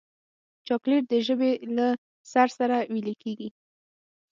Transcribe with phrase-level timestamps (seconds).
[0.67, 1.87] چاکلېټ د ژبې له
[2.31, 3.49] سر سره ویلې کېږي.